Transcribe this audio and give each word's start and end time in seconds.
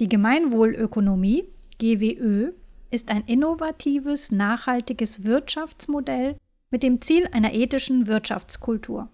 Die 0.00 0.08
Gemeinwohlökonomie, 0.08 1.44
GWÖ, 1.78 2.52
ist 2.90 3.10
ein 3.10 3.22
innovatives, 3.26 4.32
nachhaltiges 4.32 5.24
Wirtschaftsmodell 5.24 6.36
mit 6.70 6.82
dem 6.82 7.02
Ziel 7.02 7.28
einer 7.32 7.52
ethischen 7.52 8.06
Wirtschaftskultur. 8.06 9.10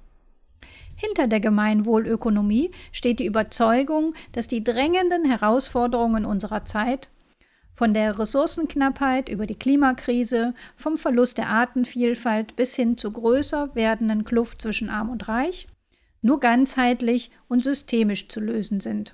Hinter 0.95 1.27
der 1.27 1.41
Gemeinwohlökonomie 1.41 2.71
steht 2.93 3.19
die 3.19 3.27
Überzeugung, 3.27 4.15
dass 4.31 4.47
die 4.47 4.63
drängenden 4.63 5.25
Herausforderungen 5.25 6.25
unserer 6.25 6.65
Zeit 6.65 7.09
von 7.75 7.93
der 7.93 8.17
Ressourcenknappheit 8.17 9.29
über 9.29 9.47
die 9.47 9.59
Klimakrise, 9.59 10.55
vom 10.77 10.97
Verlust 10.97 11.37
der 11.37 11.49
Artenvielfalt 11.49 12.55
bis 12.55 12.77
hin 12.77 12.97
zur 12.97 13.13
größer 13.13 13.75
werdenden 13.75 14.25
Kluft 14.25 14.63
zwischen 14.63 14.89
Arm 14.89 15.11
und 15.11 15.27
Reich 15.27 15.67
nur 16.23 16.39
ganzheitlich 16.39 17.33
und 17.49 17.65
systemisch 17.65 18.29
zu 18.29 18.39
lösen 18.39 18.79
sind. 18.79 19.13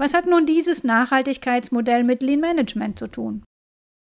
Was 0.00 0.14
hat 0.14 0.24
nun 0.24 0.46
dieses 0.46 0.82
Nachhaltigkeitsmodell 0.82 2.04
mit 2.04 2.22
Lean 2.22 2.40
Management 2.40 2.98
zu 2.98 3.06
tun? 3.06 3.44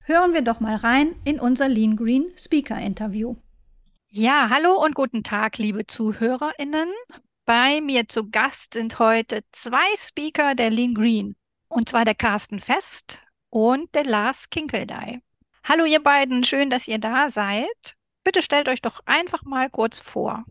Hören 0.06 0.34
wir 0.34 0.42
doch 0.42 0.60
mal 0.60 0.76
rein 0.76 1.14
in 1.24 1.40
unser 1.40 1.70
Lean 1.70 1.96
Green 1.96 2.32
Speaker 2.36 2.80
Interview. 2.80 3.36
Ja, 4.10 4.48
hallo 4.50 4.84
und 4.84 4.96
guten 4.96 5.22
Tag, 5.22 5.60
liebe 5.60 5.86
ZuhörerInnen. 5.86 6.90
Bei 7.46 7.80
mir 7.80 8.08
zu 8.08 8.32
Gast 8.32 8.74
sind 8.74 8.98
heute 8.98 9.44
zwei 9.52 9.86
Speaker 9.96 10.56
der 10.56 10.72
Lean 10.72 10.96
Green. 10.96 11.36
Und 11.68 11.90
zwar 11.90 12.06
der 12.06 12.16
Carsten 12.16 12.60
Fest 12.60 13.22
und 13.52 13.94
der 13.94 14.06
Lars 14.06 14.50
Kinkeldey. 14.50 15.22
Hallo, 15.64 15.86
ihr 15.86 16.02
beiden, 16.02 16.44
schön, 16.44 16.72
dass 16.72 16.88
ihr 16.88 16.98
da 16.98 17.30
seid. 17.30 17.94
Bitte 18.24 18.42
stellt 18.42 18.68
euch 18.68 18.82
doch 18.82 19.02
einfach 19.06 19.44
mal 19.44 19.70
kurz 19.70 20.00
vor. 20.00 20.44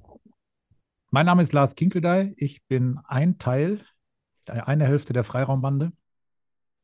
Mein 1.11 1.27
Name 1.27 1.43
ist 1.43 1.53
Lars 1.53 1.75
Kinkeldey. 1.75 2.33
Ich 2.37 2.63
bin 2.69 3.01
ein 3.09 3.39
Teil, 3.39 3.85
eine 4.51 4.87
Hälfte 4.87 5.12
der 5.12 5.25
Freiraumbande. 5.25 5.93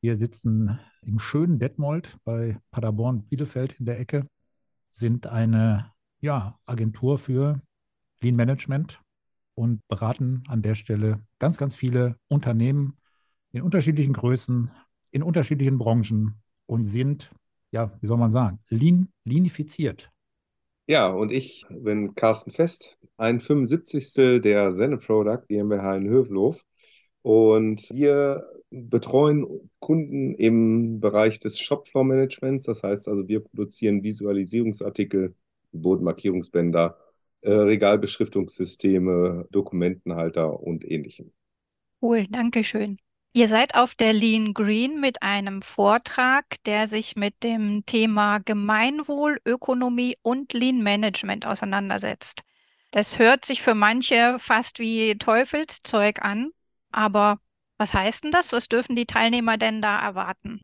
Wir 0.00 0.16
sitzen 0.16 0.78
im 1.02 1.18
schönen 1.18 1.58
Detmold 1.58 2.16
bei 2.24 2.58
Paderborn 2.70 3.24
Bielefeld 3.24 3.74
in 3.80 3.86
der 3.86 3.98
Ecke, 3.98 4.28
sind 4.90 5.26
eine 5.26 5.92
ja, 6.20 6.58
Agentur 6.66 7.18
für 7.18 7.60
Lean 8.20 8.36
Management 8.36 9.00
und 9.54 9.86
beraten 9.88 10.42
an 10.48 10.62
der 10.62 10.74
Stelle 10.74 11.20
ganz, 11.38 11.56
ganz 11.56 11.74
viele 11.74 12.16
Unternehmen 12.28 12.96
in 13.50 13.62
unterschiedlichen 13.62 14.12
Größen, 14.12 14.70
in 15.10 15.22
unterschiedlichen 15.22 15.78
Branchen 15.78 16.40
und 16.66 16.84
sind, 16.84 17.32
ja, 17.70 17.92
wie 18.00 18.06
soll 18.06 18.18
man 18.18 18.30
sagen, 18.30 18.60
lean, 18.68 19.08
leanifiziert. 19.24 20.10
Ja, 20.86 21.08
und 21.08 21.32
ich 21.32 21.66
bin 21.68 22.14
Carsten 22.14 22.50
Fest, 22.50 22.98
ein 23.16 23.40
75. 23.40 24.40
der 24.40 24.72
Senne 24.72 24.96
Product 24.96 25.42
GmbH 25.48 25.96
in 25.96 26.08
Hövelhof. 26.08 26.64
Und 27.28 27.90
wir 27.90 28.46
betreuen 28.70 29.70
Kunden 29.80 30.34
im 30.36 30.98
Bereich 30.98 31.38
des 31.40 31.60
Shopfloor 31.60 32.02
Managements. 32.04 32.64
Das 32.64 32.82
heißt 32.82 33.06
also, 33.06 33.28
wir 33.28 33.40
produzieren 33.40 34.02
Visualisierungsartikel, 34.02 35.34
Bodenmarkierungsbänder, 35.72 36.96
äh, 37.42 37.50
Regalbeschriftungssysteme, 37.50 39.46
Dokumentenhalter 39.50 40.58
und 40.58 40.90
ähnlichem. 40.90 41.30
Cool, 42.00 42.26
danke 42.30 42.64
schön. 42.64 42.96
Ihr 43.34 43.48
seid 43.48 43.74
auf 43.74 43.94
der 43.94 44.14
Lean 44.14 44.54
Green 44.54 44.98
mit 44.98 45.22
einem 45.22 45.60
Vortrag, 45.60 46.46
der 46.64 46.86
sich 46.86 47.14
mit 47.14 47.42
dem 47.42 47.84
Thema 47.84 48.38
Gemeinwohl, 48.38 49.38
Ökonomie 49.44 50.16
und 50.22 50.54
Lean 50.54 50.82
Management 50.82 51.44
auseinandersetzt. 51.44 52.40
Das 52.90 53.18
hört 53.18 53.44
sich 53.44 53.60
für 53.60 53.74
manche 53.74 54.36
fast 54.38 54.78
wie 54.78 55.18
Teufelszeug 55.18 56.22
an, 56.22 56.52
aber 56.90 57.40
was 57.78 57.94
heißt 57.94 58.24
denn 58.24 58.30
das? 58.30 58.52
Was 58.52 58.68
dürfen 58.68 58.96
die 58.96 59.06
Teilnehmer 59.06 59.56
denn 59.56 59.80
da 59.82 59.98
erwarten? 60.00 60.60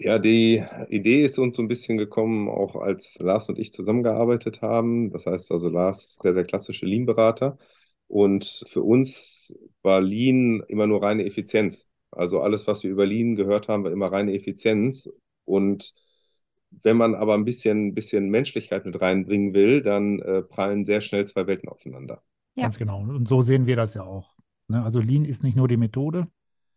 Ja, 0.00 0.18
die 0.20 0.62
Idee 0.90 1.24
ist 1.24 1.38
uns 1.40 1.56
so 1.56 1.62
ein 1.62 1.66
bisschen 1.68 1.98
gekommen, 1.98 2.48
auch 2.48 2.76
als 2.76 3.18
Lars 3.18 3.48
und 3.48 3.58
ich 3.58 3.72
zusammengearbeitet 3.72 4.62
haben. 4.62 5.10
Das 5.10 5.26
heißt 5.26 5.50
also, 5.50 5.68
Lars 5.68 6.10
ist 6.12 6.24
der, 6.24 6.34
der 6.34 6.44
klassische 6.44 6.86
Lean-Berater 6.86 7.58
und 8.06 8.64
für 8.68 8.82
uns 8.82 9.58
war 9.82 10.00
Lean 10.00 10.62
immer 10.68 10.86
nur 10.86 11.02
reine 11.02 11.24
Effizienz. 11.24 11.88
Also 12.12 12.40
alles, 12.40 12.66
was 12.68 12.84
wir 12.84 12.90
über 12.90 13.06
Lean 13.06 13.34
gehört 13.34 13.68
haben, 13.68 13.82
war 13.82 13.90
immer 13.90 14.10
reine 14.12 14.34
Effizienz. 14.34 15.10
Und 15.44 15.94
wenn 16.70 16.96
man 16.96 17.14
aber 17.16 17.34
ein 17.34 17.44
bisschen, 17.44 17.94
bisschen 17.94 18.30
Menschlichkeit 18.30 18.86
mit 18.86 19.00
reinbringen 19.00 19.52
will, 19.52 19.82
dann 19.82 20.20
äh, 20.20 20.42
prallen 20.42 20.84
sehr 20.86 21.00
schnell 21.00 21.26
zwei 21.26 21.46
Welten 21.48 21.68
aufeinander. 21.68 22.22
Ja. 22.54 22.62
Ganz 22.64 22.78
genau. 22.78 23.00
Und 23.00 23.26
so 23.28 23.42
sehen 23.42 23.66
wir 23.66 23.76
das 23.76 23.94
ja 23.94 24.02
auch. 24.04 24.37
Ne? 24.68 24.82
Also 24.82 25.00
Lean 25.00 25.24
ist 25.24 25.42
nicht 25.42 25.56
nur 25.56 25.68
die 25.68 25.76
Methode, 25.76 26.28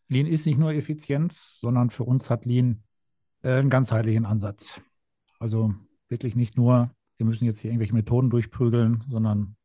Lean 0.07 0.27
ist 0.27 0.45
nicht 0.45 0.59
nur 0.59 0.73
Effizienz, 0.73 1.57
sondern 1.61 1.89
für 1.89 2.03
uns 2.03 2.29
hat 2.29 2.45
Lean 2.45 2.83
äh, 3.43 3.53
einen 3.53 3.69
ganzheitlichen 3.69 4.25
Ansatz. 4.25 4.81
Also 5.39 5.73
wirklich 6.09 6.35
nicht 6.35 6.57
nur, 6.57 6.91
wir 7.17 7.25
müssen 7.25 7.45
jetzt 7.45 7.59
hier 7.59 7.71
irgendwelche 7.71 7.93
Methoden 7.93 8.29
durchprügeln, 8.29 9.03
sondern 9.09 9.55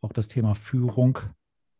auch 0.00 0.12
das 0.12 0.28
Thema 0.28 0.54
Führung 0.54 1.18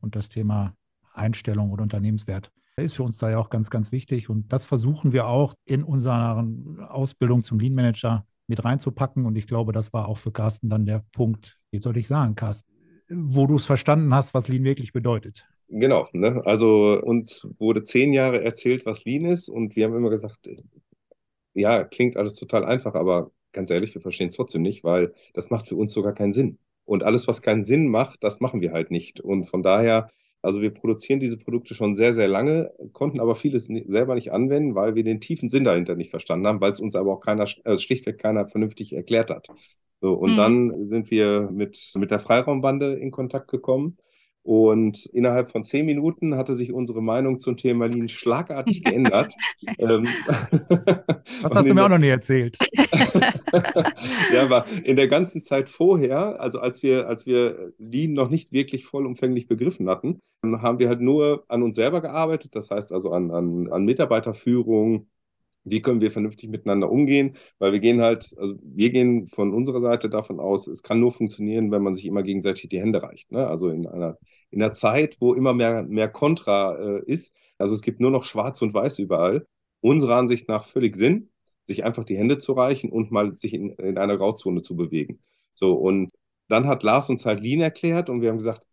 und 0.00 0.16
das 0.16 0.28
Thema 0.28 0.74
Einstellung 1.14 1.70
und 1.70 1.80
Unternehmenswert 1.80 2.52
ist 2.82 2.96
für 2.96 3.02
uns 3.02 3.18
da 3.18 3.30
ja 3.30 3.38
auch 3.38 3.50
ganz, 3.50 3.70
ganz 3.70 3.92
wichtig. 3.92 4.28
Und 4.28 4.52
das 4.52 4.64
versuchen 4.64 5.12
wir 5.12 5.26
auch 5.26 5.54
in 5.64 5.84
unserer 5.84 6.46
Ausbildung 6.88 7.42
zum 7.42 7.58
Lean 7.58 7.74
Manager 7.74 8.26
mit 8.46 8.64
reinzupacken. 8.64 9.26
Und 9.26 9.36
ich 9.36 9.46
glaube, 9.46 9.72
das 9.72 9.92
war 9.92 10.08
auch 10.08 10.18
für 10.18 10.32
Carsten 10.32 10.68
dann 10.68 10.86
der 10.86 11.04
Punkt, 11.12 11.58
wie 11.70 11.80
soll 11.80 11.96
ich 11.96 12.08
sagen, 12.08 12.34
Carsten, 12.34 12.72
wo 13.08 13.46
du 13.46 13.56
es 13.56 13.66
verstanden 13.66 14.12
hast, 14.14 14.34
was 14.34 14.48
Lean 14.48 14.64
wirklich 14.64 14.92
bedeutet. 14.92 15.46
Genau, 15.72 16.08
ne? 16.12 16.42
also 16.44 17.00
uns 17.00 17.46
wurde 17.58 17.84
zehn 17.84 18.12
Jahre 18.12 18.42
erzählt, 18.42 18.84
was 18.86 19.04
Lean 19.04 19.24
ist 19.24 19.48
und 19.48 19.76
wir 19.76 19.84
haben 19.84 19.94
immer 19.94 20.10
gesagt, 20.10 20.50
ja, 21.54 21.84
klingt 21.84 22.16
alles 22.16 22.34
total 22.34 22.64
einfach, 22.64 22.94
aber 22.94 23.30
ganz 23.52 23.70
ehrlich, 23.70 23.94
wir 23.94 24.02
verstehen 24.02 24.28
es 24.28 24.36
trotzdem 24.36 24.62
nicht, 24.62 24.82
weil 24.82 25.14
das 25.32 25.50
macht 25.50 25.68
für 25.68 25.76
uns 25.76 25.92
sogar 25.92 26.12
keinen 26.12 26.32
Sinn. 26.32 26.58
Und 26.84 27.04
alles, 27.04 27.28
was 27.28 27.40
keinen 27.40 27.62
Sinn 27.62 27.86
macht, 27.86 28.24
das 28.24 28.40
machen 28.40 28.60
wir 28.60 28.72
halt 28.72 28.90
nicht. 28.90 29.20
Und 29.20 29.44
von 29.44 29.62
daher, 29.62 30.10
also 30.42 30.60
wir 30.60 30.70
produzieren 30.74 31.20
diese 31.20 31.38
Produkte 31.38 31.74
schon 31.74 31.94
sehr, 31.94 32.14
sehr 32.14 32.26
lange, 32.26 32.72
konnten 32.92 33.20
aber 33.20 33.36
vieles 33.36 33.66
selber 33.66 34.16
nicht 34.16 34.32
anwenden, 34.32 34.74
weil 34.74 34.96
wir 34.96 35.04
den 35.04 35.20
tiefen 35.20 35.48
Sinn 35.48 35.64
dahinter 35.64 35.94
nicht 35.94 36.10
verstanden 36.10 36.48
haben, 36.48 36.60
weil 36.60 36.72
es 36.72 36.80
uns 36.80 36.96
aber 36.96 37.12
auch 37.12 37.20
keiner, 37.20 37.46
also 37.62 37.80
schlichtweg 37.80 38.18
keiner 38.18 38.48
vernünftig 38.48 38.92
erklärt 38.92 39.30
hat. 39.30 39.48
So, 40.00 40.14
und 40.14 40.32
mhm. 40.32 40.36
dann 40.36 40.86
sind 40.86 41.12
wir 41.12 41.48
mit, 41.52 41.92
mit 41.96 42.10
der 42.10 42.18
Freiraumbande 42.18 42.94
in 42.94 43.12
Kontakt 43.12 43.48
gekommen 43.48 43.98
und 44.42 45.04
innerhalb 45.06 45.50
von 45.50 45.62
zehn 45.62 45.84
Minuten 45.84 46.34
hatte 46.34 46.54
sich 46.54 46.72
unsere 46.72 47.02
Meinung 47.02 47.40
zum 47.40 47.56
Thema 47.56 47.86
Lean 47.86 48.08
schlagartig 48.08 48.82
geändert. 48.84 49.34
ähm, 49.78 50.08
das 51.42 51.54
hast 51.54 51.68
du 51.68 51.74
mir 51.74 51.84
auch 51.84 51.90
noch 51.90 51.98
nie 51.98 52.08
erzählt. 52.08 52.56
ja, 54.32 54.42
aber 54.42 54.66
in 54.84 54.96
der 54.96 55.08
ganzen 55.08 55.42
Zeit 55.42 55.68
vorher, 55.68 56.40
also 56.40 56.58
als 56.58 56.82
wir, 56.82 57.06
als 57.06 57.26
wir 57.26 57.72
Lean 57.78 58.14
noch 58.14 58.30
nicht 58.30 58.52
wirklich 58.52 58.86
vollumfänglich 58.86 59.46
begriffen 59.46 59.88
hatten, 59.88 60.20
haben 60.42 60.78
wir 60.78 60.88
halt 60.88 61.00
nur 61.00 61.44
an 61.48 61.62
uns 61.62 61.76
selber 61.76 62.00
gearbeitet. 62.00 62.56
Das 62.56 62.70
heißt 62.70 62.92
also 62.92 63.12
an, 63.12 63.30
an, 63.30 63.70
an 63.70 63.84
Mitarbeiterführung, 63.84 65.06
wie 65.64 65.82
können 65.82 66.00
wir 66.00 66.10
vernünftig 66.10 66.48
miteinander 66.50 66.90
umgehen, 66.90 67.36
weil 67.58 67.72
wir 67.72 67.80
gehen 67.80 68.00
halt, 68.00 68.34
also 68.38 68.54
wir 68.62 68.90
gehen 68.90 69.26
von 69.28 69.52
unserer 69.52 69.80
Seite 69.80 70.08
davon 70.08 70.40
aus, 70.40 70.66
es 70.66 70.82
kann 70.82 71.00
nur 71.00 71.12
funktionieren, 71.12 71.70
wenn 71.70 71.82
man 71.82 71.94
sich 71.94 72.06
immer 72.06 72.22
gegenseitig 72.22 72.68
die 72.70 72.80
Hände 72.80 73.02
reicht. 73.02 73.30
Ne? 73.32 73.46
Also 73.46 73.68
in 73.68 73.86
einer, 73.86 74.18
in 74.50 74.62
einer 74.62 74.72
Zeit, 74.72 75.16
wo 75.20 75.34
immer 75.34 75.54
mehr, 75.54 75.82
mehr 75.82 76.08
Kontra 76.08 76.76
äh, 76.76 77.02
ist, 77.06 77.34
also 77.58 77.74
es 77.74 77.82
gibt 77.82 78.00
nur 78.00 78.10
noch 78.10 78.24
Schwarz 78.24 78.62
und 78.62 78.74
Weiß 78.74 78.98
überall, 78.98 79.46
unserer 79.80 80.16
Ansicht 80.16 80.48
nach 80.48 80.66
völlig 80.66 80.96
Sinn, 80.96 81.30
sich 81.64 81.84
einfach 81.84 82.04
die 82.04 82.16
Hände 82.16 82.38
zu 82.38 82.52
reichen 82.52 82.90
und 82.90 83.10
mal 83.10 83.36
sich 83.36 83.54
in, 83.54 83.70
in 83.70 83.98
einer 83.98 84.16
Grauzone 84.16 84.62
zu 84.62 84.76
bewegen. 84.76 85.20
So, 85.54 85.74
und 85.74 86.10
dann 86.48 86.66
hat 86.66 86.82
Lars 86.82 87.10
uns 87.10 87.24
halt 87.26 87.40
Lean 87.40 87.60
erklärt 87.60 88.10
und 88.10 88.22
wir 88.22 88.30
haben 88.30 88.38
gesagt, 88.38 88.66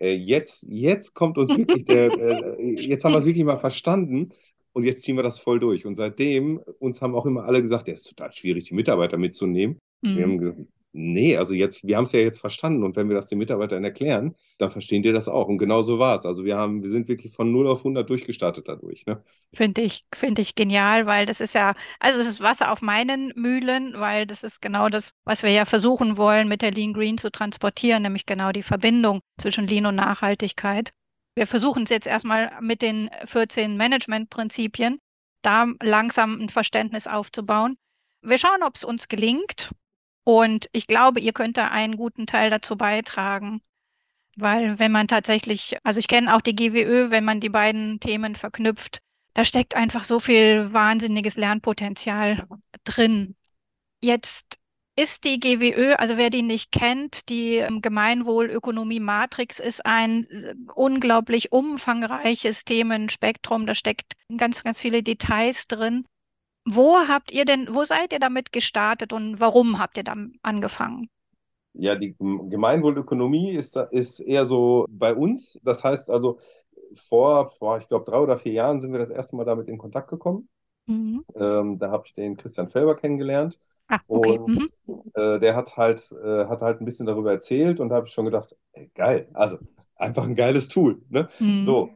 äh, 0.00 0.14
jetzt, 0.14 0.64
jetzt 0.68 1.14
kommt 1.14 1.38
uns 1.38 1.56
wirklich 1.56 1.84
der, 1.84 2.12
äh, 2.58 2.74
jetzt 2.74 3.04
haben 3.04 3.12
wir 3.12 3.18
es 3.18 3.24
wirklich 3.24 3.44
mal 3.44 3.58
verstanden. 3.58 4.30
Und 4.74 4.84
jetzt 4.84 5.02
ziehen 5.02 5.16
wir 5.16 5.22
das 5.22 5.38
voll 5.38 5.60
durch. 5.60 5.86
Und 5.86 5.94
seitdem, 5.94 6.60
uns 6.80 7.00
haben 7.00 7.14
auch 7.14 7.26
immer 7.26 7.44
alle 7.44 7.62
gesagt, 7.62 7.88
ja, 7.88 7.94
ist 7.94 8.08
total 8.08 8.32
schwierig, 8.32 8.64
die 8.64 8.74
Mitarbeiter 8.74 9.16
mitzunehmen. 9.16 9.78
Mhm. 10.02 10.16
Wir 10.16 10.22
haben 10.24 10.38
gesagt, 10.38 10.58
nee, 10.92 11.36
also 11.36 11.54
jetzt, 11.54 11.86
wir 11.86 11.96
haben 11.96 12.06
es 12.06 12.12
ja 12.12 12.18
jetzt 12.20 12.40
verstanden. 12.40 12.82
Und 12.82 12.96
wenn 12.96 13.08
wir 13.08 13.14
das 13.14 13.28
den 13.28 13.38
Mitarbeitern 13.38 13.84
erklären, 13.84 14.34
dann 14.58 14.70
verstehen 14.70 15.02
die 15.02 15.12
das 15.12 15.28
auch. 15.28 15.46
Und 15.46 15.58
genau 15.58 15.82
so 15.82 16.00
war 16.00 16.16
es. 16.16 16.26
Also 16.26 16.44
wir 16.44 16.56
haben, 16.56 16.82
wir 16.82 16.90
sind 16.90 17.06
wirklich 17.06 17.32
von 17.32 17.52
0 17.52 17.68
auf 17.68 17.78
100 17.78 18.08
durchgestartet 18.10 18.66
dadurch. 18.68 19.06
Ne? 19.06 19.22
Finde 19.52 19.82
ich, 19.82 20.04
finde 20.12 20.42
ich 20.42 20.56
genial, 20.56 21.06
weil 21.06 21.24
das 21.26 21.40
ist 21.40 21.54
ja, 21.54 21.74
also 22.00 22.18
es 22.18 22.28
ist 22.28 22.40
Wasser 22.40 22.72
auf 22.72 22.82
meinen 22.82 23.32
Mühlen, 23.36 23.94
weil 23.96 24.26
das 24.26 24.42
ist 24.42 24.60
genau 24.60 24.88
das, 24.88 25.14
was 25.24 25.44
wir 25.44 25.50
ja 25.50 25.66
versuchen 25.66 26.16
wollen, 26.16 26.48
mit 26.48 26.62
der 26.62 26.72
Lean 26.72 26.94
Green 26.94 27.18
zu 27.18 27.30
transportieren, 27.30 28.02
nämlich 28.02 28.26
genau 28.26 28.50
die 28.50 28.62
Verbindung 28.62 29.20
zwischen 29.38 29.68
Lean 29.68 29.86
und 29.86 29.94
Nachhaltigkeit. 29.96 30.90
Wir 31.34 31.46
versuchen 31.46 31.82
es 31.82 31.90
jetzt 31.90 32.06
erstmal 32.06 32.52
mit 32.60 32.80
den 32.82 33.10
14 33.24 33.76
Managementprinzipien, 33.76 35.00
da 35.42 35.66
langsam 35.82 36.40
ein 36.40 36.48
Verständnis 36.48 37.06
aufzubauen. 37.06 37.76
Wir 38.22 38.38
schauen, 38.38 38.62
ob 38.62 38.76
es 38.76 38.84
uns 38.84 39.08
gelingt. 39.08 39.70
Und 40.24 40.68
ich 40.72 40.86
glaube, 40.86 41.20
ihr 41.20 41.32
könnt 41.32 41.56
da 41.56 41.68
einen 41.68 41.96
guten 41.96 42.26
Teil 42.26 42.48
dazu 42.50 42.76
beitragen. 42.76 43.60
Weil 44.36 44.78
wenn 44.78 44.90
man 44.90 45.06
tatsächlich, 45.06 45.76
also 45.84 46.00
ich 46.00 46.08
kenne 46.08 46.34
auch 46.34 46.40
die 46.40 46.56
GWÖ, 46.56 47.10
wenn 47.10 47.24
man 47.24 47.40
die 47.40 47.50
beiden 47.50 48.00
Themen 48.00 48.34
verknüpft, 48.34 49.00
Da 49.34 49.44
steckt 49.44 49.74
einfach 49.74 50.04
so 50.04 50.20
viel 50.20 50.72
wahnsinniges 50.72 51.36
Lernpotenzial 51.36 52.46
drin. 52.84 53.34
Jetzt 54.00 54.60
ist 54.96 55.24
die 55.24 55.40
GWÖ, 55.40 55.94
also 55.94 56.16
wer 56.16 56.30
die 56.30 56.42
nicht 56.42 56.70
kennt, 56.70 57.28
die 57.28 57.66
Gemeinwohlökonomie-Matrix 57.80 59.58
ist 59.58 59.84
ein 59.84 60.26
äh, 60.30 60.54
unglaublich 60.74 61.52
umfangreiches 61.52 62.64
Themenspektrum. 62.64 63.66
Da 63.66 63.74
steckt 63.74 64.12
ganz, 64.36 64.62
ganz 64.62 64.80
viele 64.80 65.02
Details 65.02 65.66
drin. 65.66 66.04
Wo 66.64 66.96
habt 67.08 67.32
ihr 67.32 67.44
denn, 67.44 67.74
wo 67.74 67.84
seid 67.84 68.12
ihr 68.12 68.20
damit 68.20 68.52
gestartet 68.52 69.12
und 69.12 69.40
warum 69.40 69.78
habt 69.78 69.96
ihr 69.96 70.04
damit 70.04 70.36
angefangen? 70.42 71.08
Ja, 71.74 71.96
die 71.96 72.14
Gemeinwohlökonomie 72.18 73.50
ist, 73.50 73.76
ist 73.90 74.20
eher 74.20 74.44
so 74.44 74.86
bei 74.88 75.12
uns. 75.12 75.58
Das 75.64 75.82
heißt 75.82 76.08
also, 76.08 76.38
vor, 76.94 77.48
vor 77.48 77.78
ich 77.78 77.88
glaube, 77.88 78.04
drei 78.04 78.18
oder 78.18 78.38
vier 78.38 78.52
Jahren 78.52 78.80
sind 78.80 78.92
wir 78.92 79.00
das 79.00 79.10
erste 79.10 79.34
Mal 79.34 79.44
damit 79.44 79.68
in 79.68 79.76
Kontakt 79.76 80.08
gekommen. 80.08 80.48
Mhm. 80.86 81.24
Ähm, 81.34 81.78
da 81.78 81.90
habe 81.90 82.04
ich 82.06 82.12
den 82.12 82.36
Christian 82.36 82.68
Felber 82.68 82.96
kennengelernt. 82.96 83.58
Ah, 83.88 84.00
okay. 84.08 84.38
Und 84.38 84.70
mhm. 84.86 85.02
äh, 85.14 85.38
der 85.38 85.56
hat 85.56 85.76
halt, 85.76 86.00
äh, 86.24 86.46
hat 86.46 86.62
halt 86.62 86.80
ein 86.80 86.84
bisschen 86.84 87.06
darüber 87.06 87.32
erzählt 87.32 87.80
und 87.80 87.90
da 87.90 87.96
habe 87.96 88.06
ich 88.06 88.12
schon 88.12 88.24
gedacht, 88.24 88.56
ey, 88.72 88.90
geil, 88.94 89.28
also 89.34 89.58
einfach 89.96 90.24
ein 90.24 90.36
geiles 90.36 90.68
Tool. 90.68 91.02
Ne? 91.10 91.28
Mhm. 91.38 91.64
So, 91.64 91.90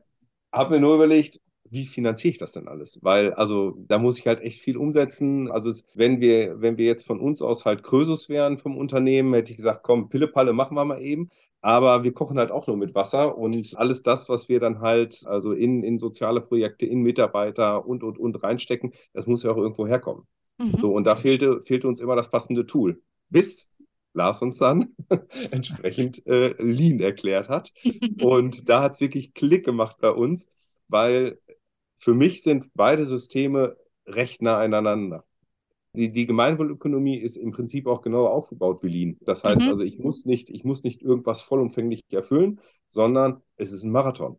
habe 0.53 0.75
mir 0.75 0.81
nur 0.81 0.95
überlegt, 0.95 1.41
wie 1.71 1.87
finanziere 1.87 2.33
ich 2.33 2.39
das 2.39 2.53
denn 2.53 2.69
alles? 2.69 2.99
Weil, 3.03 3.35
also, 3.35 3.75
da 3.79 3.99
muss 3.99 4.19
ich 4.19 4.27
halt 4.27 4.41
echt 4.41 4.61
viel 4.61 4.77
umsetzen. 4.77 5.51
Also, 5.51 5.73
wenn 5.95 6.21
wir, 6.21 6.61
wenn 6.61 6.79
wir 6.79 6.87
jetzt 6.87 7.07
von 7.07 7.21
uns 7.21 7.43
aus 7.43 7.67
halt 7.67 7.83
Krösus 7.83 8.29
wären 8.29 8.59
vom 8.59 8.77
Unternehmen, 8.77 9.35
hätte 9.35 9.51
ich 9.51 9.59
gesagt, 9.59 9.83
komm, 9.83 10.09
Pillepalle 10.09 10.53
machen 10.53 10.77
wir 10.77 10.85
mal 10.85 11.03
eben. 11.03 11.31
Aber 11.61 12.05
wir 12.05 12.13
kochen 12.13 12.39
halt 12.39 12.53
auch 12.53 12.67
nur 12.67 12.77
mit 12.77 12.95
Wasser 12.95 13.37
und 13.37 13.77
alles 13.77 14.03
das, 14.03 14.29
was 14.29 14.49
wir 14.49 14.61
dann 14.61 14.81
halt, 14.81 15.27
also 15.27 15.53
in, 15.53 15.83
in 15.83 15.99
soziale 15.99 16.41
Projekte, 16.41 16.87
in 16.87 17.03
Mitarbeiter 17.03 17.85
und, 17.85 18.05
und, 18.05 18.19
und 18.19 18.43
reinstecken, 18.43 18.93
das 19.13 19.27
muss 19.27 19.43
ja 19.43 19.51
auch 19.51 19.57
irgendwo 19.57 19.87
herkommen. 19.87 20.25
Mhm. 20.59 20.79
So, 20.81 20.93
und 20.93 21.05
da 21.05 21.17
fehlte, 21.17 21.61
fehlte 21.63 21.89
uns 21.89 22.01
immer 22.01 22.17
das 22.17 22.31
passende 22.31 22.67
Tool. 22.67 23.03
Bis 23.29 23.71
Lars 24.15 24.43
uns 24.43 24.59
dann 24.59 24.95
entsprechend 25.51 26.27
äh, 26.27 26.55
Lean 26.59 27.01
erklärt 27.01 27.49
hat. 27.49 27.73
Und 28.23 28.69
da 28.69 28.83
hat 28.83 28.95
es 28.95 29.01
wirklich 29.01 29.35
Klick 29.35 29.65
gemacht 29.65 29.99
bei 30.01 30.11
uns, 30.11 30.49
weil 30.89 31.39
für 31.97 32.15
mich 32.15 32.43
sind 32.43 32.71
beide 32.75 33.07
Systeme 33.07 33.77
recht 34.07 34.43
nah 34.43 34.59
aneinander. 34.59 35.25
Die, 35.95 36.13
die 36.13 36.27
Gemeinwohlökonomie 36.27 37.17
ist 37.19 37.37
im 37.37 37.51
Prinzip 37.51 37.87
auch 37.87 38.03
genau 38.03 38.27
aufgebaut 38.27 38.83
wie 38.83 38.89
Lean. 38.89 39.17
Das 39.23 39.43
heißt 39.43 39.63
mhm. 39.63 39.69
also, 39.69 39.85
ich 39.85 39.99
muss, 39.99 40.27
nicht, 40.27 40.51
ich 40.51 40.65
muss 40.65 40.85
nicht 40.85 41.03
irgendwas 41.03 41.43
vollumfänglich 41.43 42.03
erfüllen, 42.11 42.61
sondern 42.89 43.43
es 43.57 43.73
ist 43.73 43.85
ein 43.85 43.93
Marathon, 43.93 44.39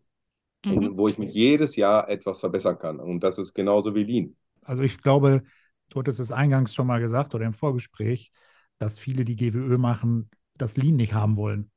mhm. 0.66 0.98
wo 0.98 1.08
ich 1.08 1.18
mich 1.18 1.34
jedes 1.34 1.76
Jahr 1.76 2.08
etwas 2.08 2.40
verbessern 2.40 2.78
kann. 2.78 3.00
Und 3.00 3.22
das 3.22 3.40
ist 3.40 3.54
genauso 3.54 3.96
wie 3.96 4.04
Lean. 4.04 4.36
Also 4.62 4.84
ich 4.84 5.02
glaube, 5.02 5.44
du 5.90 6.00
hattest 6.00 6.20
es 6.20 6.32
eingangs 6.32 6.76
schon 6.76 6.88
mal 6.88 7.00
gesagt 7.00 7.34
oder 7.34 7.46
im 7.46 7.54
Vorgespräch, 7.54 8.32
dass 8.78 9.00
viele, 9.00 9.26
die 9.26 9.36
GWÖ 9.36 9.78
machen, 9.78 10.30
das 10.56 10.78
Lean 10.78 10.96
nicht 10.96 11.14
haben 11.14 11.36
wollen. 11.36 11.72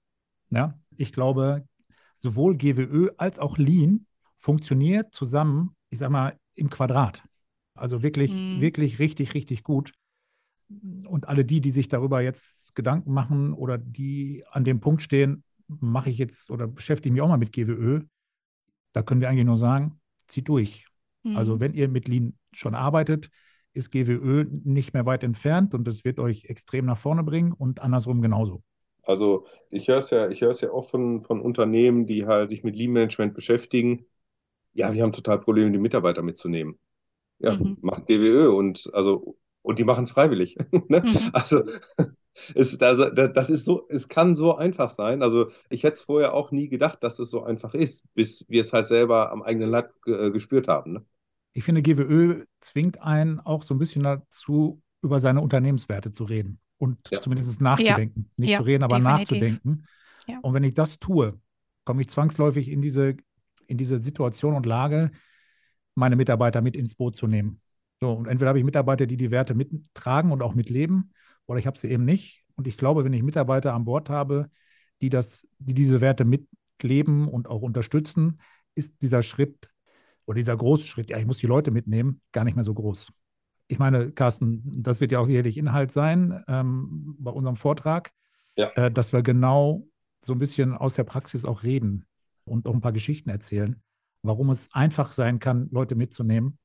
Ja, 0.50 0.78
ich 0.96 1.12
glaube, 1.12 1.66
sowohl 2.16 2.56
GWÖ 2.56 3.10
als 3.16 3.38
auch 3.38 3.56
Lean 3.56 4.06
funktioniert 4.36 5.14
zusammen, 5.14 5.74
ich 5.88 5.98
sag 5.98 6.10
mal, 6.10 6.38
im 6.54 6.68
Quadrat. 6.68 7.22
Also 7.74 8.02
wirklich, 8.02 8.32
mhm. 8.32 8.60
wirklich 8.60 8.98
richtig, 8.98 9.34
richtig 9.34 9.62
gut. 9.62 9.92
Und 11.06 11.28
alle 11.28 11.44
die, 11.44 11.60
die 11.60 11.70
sich 11.70 11.88
darüber 11.88 12.20
jetzt 12.20 12.74
Gedanken 12.74 13.12
machen 13.12 13.52
oder 13.52 13.78
die 13.78 14.44
an 14.50 14.64
dem 14.64 14.80
Punkt 14.80 15.02
stehen, 15.02 15.44
mache 15.66 16.10
ich 16.10 16.18
jetzt 16.18 16.50
oder 16.50 16.66
beschäftige 16.66 17.12
mich 17.12 17.22
auch 17.22 17.28
mal 17.28 17.36
mit 17.36 17.52
GWÖ, 17.52 18.02
da 18.92 19.02
können 19.02 19.20
wir 19.20 19.28
eigentlich 19.28 19.46
nur 19.46 19.56
sagen, 19.56 20.00
zieht 20.28 20.48
durch. 20.48 20.86
Also 21.24 21.30
mhm. 21.30 21.36
Also 21.36 21.60
wenn 21.60 21.74
ihr 21.74 21.88
mit 21.88 22.08
Lean 22.08 22.34
schon 22.52 22.74
arbeitet, 22.74 23.30
ist 23.74 23.90
GWÖ 23.90 24.44
nicht 24.64 24.92
mehr 24.92 25.06
weit 25.06 25.24
entfernt 25.24 25.74
und 25.74 25.88
es 25.88 26.04
wird 26.04 26.18
euch 26.18 26.44
extrem 26.46 26.86
nach 26.86 26.98
vorne 26.98 27.22
bringen 27.22 27.52
und 27.52 27.80
andersrum 27.80 28.20
genauso. 28.20 28.62
Also 29.02 29.46
ich 29.70 29.88
höre 29.88 29.98
es 29.98 30.10
ja, 30.10 30.28
ich 30.28 30.42
höre 30.42 30.50
es 30.50 30.60
ja 30.60 30.70
oft 30.70 30.90
von, 30.90 31.22
von 31.22 31.40
Unternehmen, 31.40 32.06
die 32.06 32.26
halt 32.26 32.50
sich 32.50 32.62
mit 32.62 32.76
Lean 32.76 32.92
Management 32.92 33.34
beschäftigen. 33.34 34.06
Ja, 34.74 34.92
wir 34.92 35.02
haben 35.02 35.12
total 35.12 35.40
Probleme, 35.40 35.72
die 35.72 35.78
Mitarbeiter 35.78 36.22
mitzunehmen. 36.22 36.78
Ja, 37.42 37.56
mhm. 37.56 37.78
macht 37.80 38.06
GWÖ 38.06 38.48
und 38.48 38.90
also 38.94 39.36
und 39.62 39.78
die 39.78 39.84
machen 39.84 40.04
es 40.04 40.12
freiwillig. 40.12 40.56
ne? 40.88 41.02
mhm. 41.04 41.30
Also 41.32 41.62
es, 42.54 42.80
also 42.80 43.10
das 43.10 43.50
ist 43.50 43.64
so, 43.64 43.86
es 43.88 44.08
kann 44.08 44.34
so 44.34 44.56
einfach 44.56 44.90
sein. 44.90 45.22
Also 45.22 45.50
ich 45.68 45.84
hätte 45.84 45.94
es 45.94 46.02
vorher 46.02 46.34
auch 46.34 46.50
nie 46.50 46.68
gedacht, 46.68 47.02
dass 47.02 47.18
es 47.18 47.30
so 47.30 47.42
einfach 47.42 47.74
ist, 47.74 48.04
bis 48.14 48.46
wir 48.48 48.62
es 48.62 48.72
halt 48.72 48.86
selber 48.86 49.30
am 49.30 49.42
eigenen 49.42 49.70
Leib 49.70 49.92
äh, 50.06 50.30
gespürt 50.30 50.68
haben. 50.68 50.94
Ne? 50.94 51.04
ich 51.52 51.64
finde, 51.64 51.82
GWÖ 51.82 52.44
zwingt 52.60 53.00
einen 53.00 53.40
auch 53.40 53.62
so 53.62 53.74
ein 53.74 53.78
bisschen 53.78 54.02
dazu, 54.02 54.82
über 55.02 55.20
seine 55.20 55.40
Unternehmenswerte 55.40 56.12
zu 56.12 56.24
reden 56.24 56.60
und 56.78 56.98
ja. 57.10 57.20
zumindest 57.20 57.60
nachzudenken. 57.60 58.22
Ja. 58.22 58.32
Nicht 58.36 58.50
ja, 58.50 58.58
zu 58.58 58.64
reden, 58.64 58.84
aber 58.84 58.96
definitiv. 58.96 59.20
nachzudenken. 59.20 59.86
Und 60.42 60.54
wenn 60.54 60.64
ich 60.64 60.74
das 60.74 60.98
tue, 60.98 61.38
komme 61.84 62.00
ich 62.00 62.08
zwangsläufig 62.08 62.68
in 62.68 62.80
diese, 62.80 63.16
in 63.66 63.76
diese 63.76 64.00
Situation 64.00 64.54
und 64.54 64.66
Lage, 64.66 65.10
meine 65.94 66.16
Mitarbeiter 66.16 66.60
mit 66.60 66.76
ins 66.76 66.94
Boot 66.94 67.16
zu 67.16 67.26
nehmen. 67.26 67.60
So, 68.00 68.12
und 68.12 68.26
entweder 68.26 68.48
habe 68.48 68.58
ich 68.58 68.64
Mitarbeiter, 68.64 69.06
die 69.06 69.16
die 69.16 69.30
Werte 69.30 69.54
mittragen 69.54 70.32
und 70.32 70.42
auch 70.42 70.54
mitleben, 70.54 71.12
oder 71.46 71.58
ich 71.58 71.66
habe 71.66 71.78
sie 71.78 71.88
eben 71.88 72.04
nicht. 72.04 72.44
Und 72.56 72.66
ich 72.66 72.76
glaube, 72.76 73.04
wenn 73.04 73.12
ich 73.12 73.22
Mitarbeiter 73.22 73.74
an 73.74 73.84
Bord 73.84 74.10
habe, 74.10 74.50
die, 75.00 75.08
das, 75.08 75.46
die 75.58 75.74
diese 75.74 76.00
Werte 76.00 76.24
mitleben 76.24 77.28
und 77.28 77.48
auch 77.48 77.62
unterstützen, 77.62 78.40
ist 78.74 79.02
dieser 79.02 79.22
Schritt 79.22 79.68
oder 80.26 80.36
dieser 80.36 80.56
große 80.56 80.84
Schritt, 80.84 81.10
ja, 81.10 81.18
ich 81.18 81.26
muss 81.26 81.38
die 81.38 81.46
Leute 81.46 81.70
mitnehmen, 81.70 82.20
gar 82.32 82.44
nicht 82.44 82.54
mehr 82.54 82.64
so 82.64 82.74
groß. 82.74 83.12
Ich 83.68 83.78
meine, 83.78 84.12
Carsten, 84.12 84.62
das 84.82 85.00
wird 85.00 85.12
ja 85.12 85.18
auch 85.18 85.24
sicherlich 85.24 85.56
Inhalt 85.56 85.92
sein 85.92 86.42
ähm, 86.46 87.16
bei 87.18 87.30
unserem 87.30 87.56
Vortrag, 87.56 88.12
ja. 88.56 88.70
äh, 88.74 88.90
dass 88.90 89.12
wir 89.12 89.22
genau 89.22 89.86
so 90.20 90.32
ein 90.32 90.38
bisschen 90.38 90.74
aus 90.74 90.94
der 90.94 91.04
Praxis 91.04 91.44
auch 91.44 91.62
reden 91.62 92.04
und 92.44 92.66
auch 92.66 92.74
ein 92.74 92.80
paar 92.80 92.92
Geschichten 92.92 93.30
erzählen, 93.30 93.82
warum 94.22 94.50
es 94.50 94.72
einfach 94.72 95.12
sein 95.12 95.38
kann, 95.38 95.68
Leute 95.70 95.94
mitzunehmen. 95.94 96.58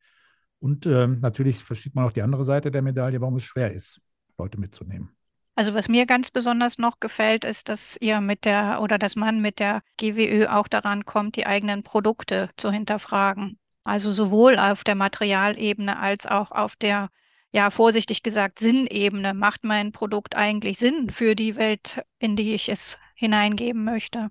Und 0.59 0.85
äh, 0.85 1.07
natürlich 1.07 1.63
versteht 1.63 1.95
man 1.95 2.05
auch 2.05 2.13
die 2.13 2.21
andere 2.21 2.45
Seite 2.45 2.71
der 2.71 2.81
Medaille, 2.81 3.21
warum 3.21 3.35
es 3.35 3.43
schwer 3.43 3.73
ist, 3.73 4.01
Leute 4.37 4.59
mitzunehmen. 4.59 5.09
Also 5.55 5.73
was 5.73 5.89
mir 5.89 6.05
ganz 6.05 6.29
besonders 6.29 6.77
noch 6.77 6.99
gefällt, 6.99 7.43
ist, 7.43 7.67
dass 7.67 7.97
ihr 7.99 8.21
mit 8.21 8.45
der 8.45 8.79
oder 8.81 8.99
dass 8.99 9.15
man 9.15 9.41
mit 9.41 9.57
der 9.57 9.81
GWÖ 9.97 10.47
auch 10.47 10.67
daran 10.67 11.03
kommt, 11.03 11.35
die 11.35 11.47
eigenen 11.47 11.81
Produkte 11.81 12.51
zu 12.57 12.71
hinterfragen. 12.71 13.57
Also 13.83 14.11
sowohl 14.11 14.59
auf 14.59 14.83
der 14.83 14.93
Materialebene 14.93 15.97
als 15.97 16.27
auch 16.27 16.51
auf 16.51 16.75
der, 16.75 17.09
ja, 17.51 17.71
vorsichtig 17.71 18.21
gesagt, 18.21 18.59
Sinnebene. 18.59 19.33
Macht 19.33 19.63
mein 19.63 19.91
Produkt 19.91 20.35
eigentlich 20.35 20.77
Sinn 20.77 21.09
für 21.09 21.35
die 21.35 21.55
Welt, 21.55 22.03
in 22.19 22.35
die 22.35 22.53
ich 22.53 22.69
es 22.69 22.99
hineingeben 23.15 23.83
möchte? 23.83 24.29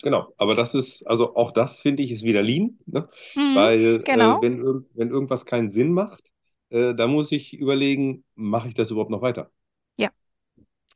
Ja, 0.00 0.10
Genau, 0.10 0.34
aber 0.38 0.54
das 0.54 0.74
ist, 0.74 1.06
also 1.06 1.36
auch 1.36 1.50
das 1.52 1.80
finde 1.80 2.02
ich 2.02 2.10
ist 2.10 2.22
wieder 2.22 2.42
Lean, 2.42 2.78
ne? 2.86 3.08
Mhm, 3.34 3.56
weil 3.56 4.02
genau. 4.02 4.38
äh, 4.38 4.42
wenn, 4.42 4.86
wenn 4.94 5.10
irgendwas 5.10 5.44
keinen 5.46 5.70
Sinn 5.70 5.92
macht, 5.92 6.30
äh, 6.70 6.94
da 6.94 7.06
muss 7.06 7.32
ich 7.32 7.54
überlegen, 7.54 8.24
mache 8.34 8.68
ich 8.68 8.74
das 8.74 8.90
überhaupt 8.90 9.10
noch 9.10 9.22
weiter? 9.22 9.50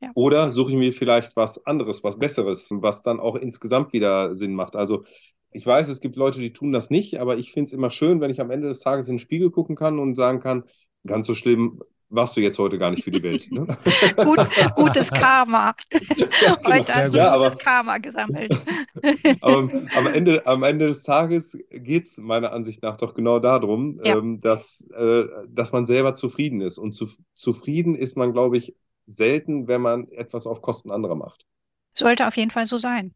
Ja. 0.00 0.10
Oder 0.14 0.50
suche 0.50 0.70
ich 0.70 0.76
mir 0.76 0.92
vielleicht 0.92 1.36
was 1.36 1.64
anderes, 1.66 2.04
was 2.04 2.18
Besseres, 2.18 2.68
was 2.70 3.02
dann 3.02 3.20
auch 3.20 3.36
insgesamt 3.36 3.92
wieder 3.92 4.34
Sinn 4.34 4.54
macht. 4.54 4.76
Also 4.76 5.04
ich 5.50 5.64
weiß, 5.66 5.88
es 5.88 6.00
gibt 6.00 6.16
Leute, 6.16 6.40
die 6.40 6.52
tun 6.52 6.72
das 6.72 6.90
nicht, 6.90 7.20
aber 7.20 7.38
ich 7.38 7.52
finde 7.52 7.68
es 7.68 7.72
immer 7.72 7.90
schön, 7.90 8.20
wenn 8.20 8.30
ich 8.30 8.40
am 8.40 8.50
Ende 8.50 8.68
des 8.68 8.80
Tages 8.80 9.08
in 9.08 9.14
den 9.14 9.20
Spiegel 9.20 9.50
gucken 9.50 9.76
kann 9.76 9.98
und 9.98 10.14
sagen 10.14 10.40
kann, 10.40 10.64
ganz 11.06 11.26
so 11.26 11.34
schlimm 11.34 11.82
warst 12.14 12.36
du 12.36 12.40
jetzt 12.40 12.58
heute 12.58 12.78
gar 12.78 12.90
nicht 12.90 13.04
für 13.04 13.10
die 13.10 13.22
Welt. 13.22 13.50
Ne? 13.50 13.66
Gut, 14.16 14.38
gutes 14.76 15.10
Karma. 15.10 15.74
Ja, 15.90 16.54
genau. 16.56 16.64
Heute 16.64 16.94
hast 16.94 17.14
du 17.14 17.18
ja, 17.18 17.36
gutes 17.36 17.52
aber, 17.54 17.62
Karma 17.62 17.98
gesammelt. 17.98 18.56
aber 19.40 19.70
am 19.96 20.06
Ende, 20.06 20.46
am 20.46 20.62
Ende 20.62 20.88
des 20.88 21.02
Tages 21.02 21.58
geht 21.70 22.06
es 22.06 22.18
meiner 22.18 22.52
Ansicht 22.52 22.82
nach 22.82 22.96
doch 22.96 23.14
genau 23.14 23.38
darum, 23.38 24.00
ähm, 24.04 24.40
dass, 24.40 24.82
äh, 24.96 25.24
dass 25.48 25.72
man 25.72 25.86
selber 25.86 26.14
zufrieden 26.14 26.60
ist. 26.60 26.78
Und 26.78 26.92
zu, 26.92 27.08
zufrieden 27.34 27.94
ist 27.94 28.16
man, 28.16 28.32
glaube 28.32 28.56
ich, 28.56 28.74
selten, 29.06 29.68
wenn 29.68 29.80
man 29.80 30.08
etwas 30.08 30.46
auf 30.46 30.62
Kosten 30.62 30.90
anderer 30.90 31.16
macht. 31.16 31.46
Sollte 31.94 32.26
auf 32.26 32.36
jeden 32.36 32.50
Fall 32.50 32.66
so 32.66 32.78
sein. 32.78 33.14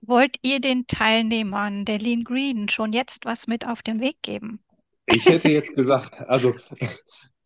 Wollt 0.00 0.36
ihr 0.42 0.60
den 0.60 0.86
Teilnehmern 0.86 1.84
der 1.84 1.98
Lean 1.98 2.22
Green 2.22 2.68
schon 2.68 2.92
jetzt 2.92 3.24
was 3.24 3.46
mit 3.46 3.66
auf 3.66 3.82
den 3.82 4.00
Weg 4.00 4.22
geben? 4.22 4.60
Ich 5.06 5.26
hätte 5.26 5.48
jetzt 5.48 5.74
gesagt, 5.74 6.20
also 6.28 6.54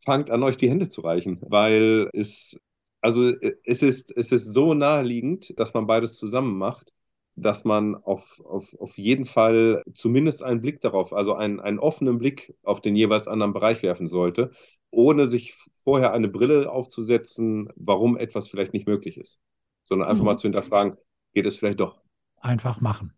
fangt 0.04 0.30
an, 0.30 0.42
euch 0.42 0.56
die 0.56 0.68
Hände 0.71 0.88
zu 0.88 1.00
reichen, 1.02 1.38
weil 1.42 2.11
es, 2.12 2.61
also 3.00 3.32
es 3.64 3.82
ist, 3.82 4.12
es 4.16 4.32
ist 4.32 4.47
so 4.47 4.75
naheliegend, 4.75 5.59
dass 5.59 5.75
man 5.75 5.87
beides 5.87 6.16
zusammen 6.16 6.56
macht, 6.59 6.92
dass 7.35 7.64
man 7.64 7.94
auf, 7.97 8.40
auf, 8.44 8.75
auf 8.78 8.99
jeden 8.99 9.25
Fall 9.25 9.82
zumindest 9.94 10.42
einen 10.42 10.61
Blick 10.61 10.80
darauf, 10.80 11.12
also 11.12 11.35
einen, 11.35 11.61
einen 11.61 11.78
offenen 11.78 12.18
Blick 12.18 12.54
auf 12.62 12.80
den 12.80 12.97
jeweils 12.97 13.26
anderen 13.28 13.52
Bereich 13.52 13.82
werfen 13.82 14.09
sollte, 14.09 14.52
ohne 14.90 15.26
sich 15.26 15.54
vorher 15.85 16.12
eine 16.12 16.28
Brille 16.28 16.71
aufzusetzen, 16.71 17.68
warum 17.76 18.16
etwas 18.18 18.49
vielleicht 18.49 18.73
nicht 18.75 18.87
möglich 18.87 19.16
ist, 19.18 19.40
sondern 19.85 20.09
einfach 20.09 20.23
mhm. 20.23 20.26
mal 20.26 20.37
zu 20.37 20.42
hinterfragen, 20.42 20.97
geht 21.35 21.47
es 21.47 21.56
vielleicht 21.56 21.80
doch? 21.80 22.00
Einfach 22.42 22.80
machen. 22.82 23.14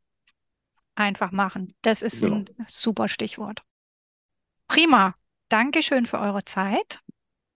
einfach 0.96 1.30
machen. 1.32 1.74
Das 1.82 2.02
ist 2.02 2.20
Genau. 2.20 2.36
ein 2.36 2.46
super 2.66 3.08
Stichwort. 3.08 3.62
Prima. 4.68 5.14
Dankeschön 5.54 6.04
für 6.04 6.18
eure 6.18 6.44
Zeit. 6.44 6.98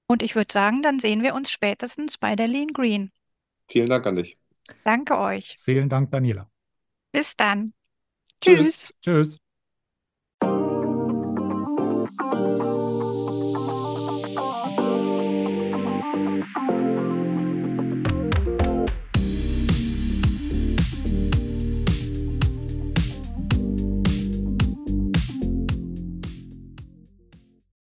Und 0.06 0.22
ich 0.22 0.36
würde 0.36 0.52
sagen, 0.52 0.82
dann 0.82 1.00
sehen 1.00 1.20
wir 1.24 1.34
uns 1.34 1.50
spätestens 1.50 2.16
bei 2.16 2.36
der 2.36 2.46
Lean 2.46 2.68
Green. 2.68 3.10
Vielen 3.66 3.88
Dank 3.88 4.06
an 4.06 4.14
dich. 4.14 4.38
Danke 4.84 5.18
euch. 5.18 5.56
Vielen 5.58 5.88
Dank, 5.88 6.12
Daniela. 6.12 6.48
Bis 7.10 7.34
dann. 7.34 7.72
Tschüss. 8.40 8.94
Tschüss. 9.02 9.38
Tschüss. 10.40 10.67